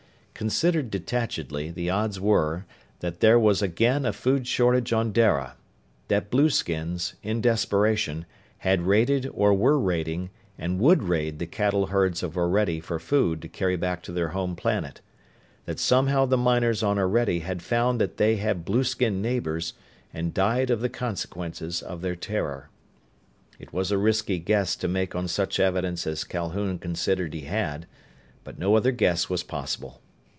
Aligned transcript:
Considered 0.33 0.89
detachedly, 0.89 1.69
the 1.71 1.87
odds 1.91 2.19
were 2.19 2.65
that 2.99 3.19
there 3.19 3.37
was 3.37 3.61
again 3.61 4.07
a 4.07 4.11
food 4.13 4.47
shortage 4.47 4.91
on 4.91 5.11
Dara; 5.11 5.55
that 6.07 6.31
blueskins, 6.31 7.13
in 7.21 7.41
desperation, 7.41 8.25
had 8.59 8.81
raided 8.81 9.29
or 9.35 9.53
were 9.53 9.77
raiding 9.79 10.31
or 10.59 10.69
would 10.69 11.03
raid 11.03 11.37
the 11.37 11.45
cattle 11.45 11.87
herds 11.87 12.23
of 12.23 12.35
Orede 12.35 12.83
for 12.83 12.97
food 12.97 13.39
to 13.43 13.47
carry 13.47 13.75
back 13.75 14.01
to 14.01 14.11
their 14.11 14.29
home 14.29 14.55
planet; 14.55 14.99
that 15.65 15.79
somehow 15.79 16.25
the 16.25 16.37
miners 16.37 16.81
on 16.81 16.97
Orede 16.97 17.43
had 17.43 17.61
found 17.61 18.01
that 18.01 18.17
they 18.17 18.37
had 18.37 18.65
blueskin 18.65 19.21
neighbors, 19.21 19.73
and 20.11 20.33
died 20.33 20.71
of 20.71 20.81
the 20.81 20.89
consequences 20.89 21.83
of 21.83 22.01
their 22.01 22.15
terror. 22.15 22.71
It 23.59 23.71
was 23.73 23.91
a 23.91 23.97
risky 23.99 24.39
guess 24.39 24.75
to 24.77 24.87
make 24.87 25.13
on 25.13 25.27
such 25.27 25.59
evidence 25.59 26.07
as 26.07 26.23
Calhoun 26.23 26.79
considered 26.79 27.35
he 27.35 27.41
had, 27.41 27.85
but 28.43 28.57
no 28.57 28.73
other 28.75 28.91
guess 28.91 29.29
was 29.29 29.43
possible. 29.43 30.01